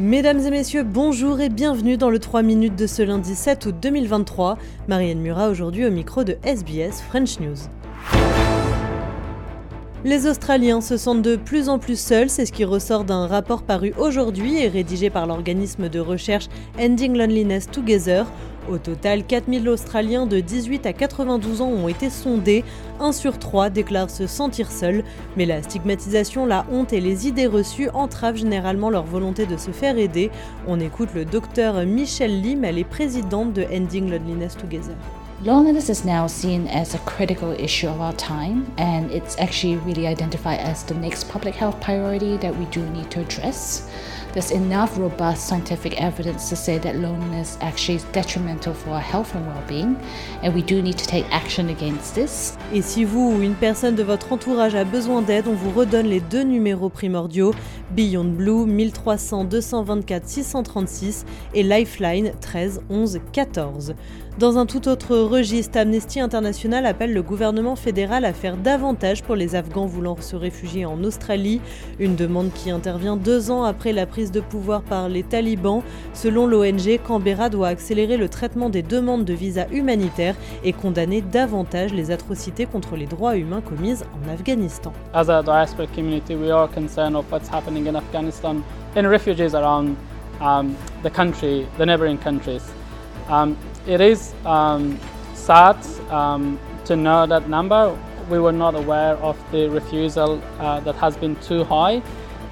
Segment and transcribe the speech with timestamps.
[0.00, 3.74] Mesdames et messieurs, bonjour et bienvenue dans le 3 minutes de ce lundi 7 août
[3.82, 4.56] 2023.
[4.88, 7.58] Marianne Murat aujourd'hui au micro de SBS French News.
[10.02, 13.62] Les Australiens se sentent de plus en plus seuls, c'est ce qui ressort d'un rapport
[13.62, 16.48] paru aujourd'hui et rédigé par l'organisme de recherche
[16.80, 18.24] Ending Loneliness Together.
[18.68, 22.64] Au total, 4000 Australiens de 18 à 92 ans ont été sondés.
[23.00, 25.02] Un sur trois déclarent se sentir seuls.
[25.36, 29.70] Mais la stigmatisation, la honte et les idées reçues entravent généralement leur volonté de se
[29.70, 30.30] faire aider.
[30.66, 34.96] On écoute le docteur Michelle Lim, elle est présidente de Ending Loneliness Together.
[35.42, 40.06] Loneliness is now seen as a critical issue of our time, and it's actually really
[40.06, 43.88] identified as the next public health priority that we do need to address.
[44.34, 49.34] There's enough robust scientific evidence to say that loneliness actually is detrimental for our health
[49.34, 49.98] and well-being,
[50.42, 52.58] and we do need to take action against this.
[52.70, 56.06] Et si vous ou une personne de votre entourage a besoin d'aide, on vous redonne
[56.06, 57.54] les deux numéros primordiaux
[57.90, 61.24] Beyond Blue 1300 224 636
[61.54, 63.94] et Lifeline 13 11 14.
[64.38, 69.36] Dans un tout autre registre, Amnesty International appelle le gouvernement fédéral à faire davantage pour
[69.36, 71.60] les Afghans voulant se réfugier en Australie,
[71.98, 75.82] une demande qui intervient deux ans après la prise de pouvoir par les talibans.
[76.14, 81.92] Selon l'ONG, Canberra doit accélérer le traitement des demandes de visa humanitaire et condamner davantage
[81.92, 84.92] les atrocités contre les droits humains commises en Afghanistan.
[87.86, 88.64] In Afghanistan
[88.96, 89.96] in refugees around
[90.40, 92.70] um, the country, the neighboring countries.
[93.28, 94.98] Um, it is um,
[95.34, 95.76] sad
[96.10, 97.96] um, to know that number.
[98.28, 102.02] We were not aware of the refusal uh, that has been too high.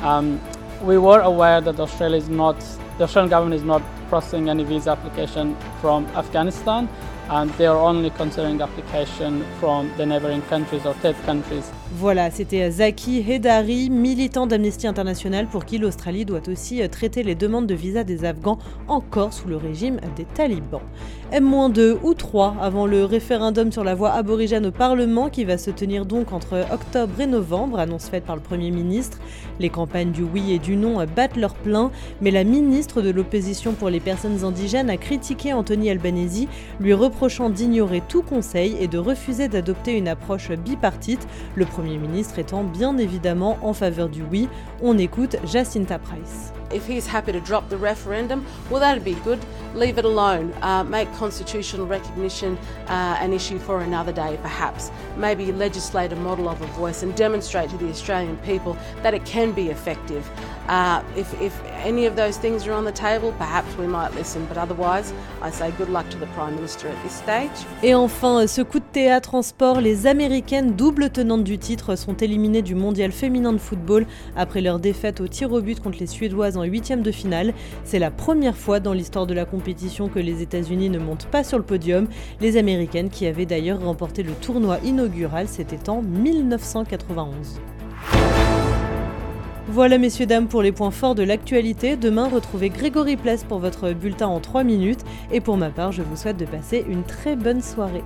[0.00, 0.40] Um,
[0.82, 2.58] we were aware that Australia is not,
[2.98, 6.88] the Australian government is not processing any visa application from Afghanistan,
[7.30, 11.64] and they are only considering application from the neighboring countries or third countries.
[11.98, 17.34] Voilà, c'était Zaki Hedari, militant d'Amnesty International pour qui l'Australie doit aussi euh, traiter les
[17.34, 20.82] demandes de visa des Afghans encore sous le régime des talibans.
[21.32, 25.70] M-2 ou 3 avant le référendum sur la voie aborigène au Parlement qui va se
[25.70, 29.18] tenir donc entre octobre et novembre, annonce faite par le Premier ministre.
[29.58, 33.72] Les campagnes du oui et du non battent leur plein, mais la ministre de l'opposition
[33.72, 36.46] pour les personnes indigènes a critiqué Anthony Albanese,
[36.78, 41.26] lui reprochant d'ignorer tout conseil et de refuser d'adopter une approche bipartite.
[41.54, 44.50] Le Premier ministre étant bien évidemment en faveur du oui.
[44.82, 46.52] On écoute Jacinta Price.
[46.74, 49.38] If he's happy to drop the referendum, well, that'd be good.
[49.74, 50.52] Leave it alone.
[50.60, 54.90] Uh, make constitutional recognition uh, an issue for another day, perhaps.
[55.16, 59.24] Maybe legislate a model of a voice and demonstrate to the Australian people that it
[59.24, 60.28] can be effective.
[67.82, 72.14] Et enfin, ce coup de théâtre en sport, les Américaines, double tenantes du titre, sont
[72.14, 74.06] éliminées du mondial féminin de football
[74.36, 77.54] après leur défaite au tir au but contre les Suédoises en huitième de finale.
[77.84, 81.44] C'est la première fois dans l'histoire de la compétition que les États-Unis ne montent pas
[81.44, 82.08] sur le podium.
[82.40, 87.60] Les Américaines, qui avaient d'ailleurs remporté le tournoi inaugural, c'était en 1991.
[89.68, 91.96] Voilà messieurs dames pour les points forts de l'actualité.
[91.96, 95.00] Demain, retrouvez Grégory Place pour votre bulletin en 3 minutes.
[95.32, 98.04] Et pour ma part, je vous souhaite de passer une très bonne soirée.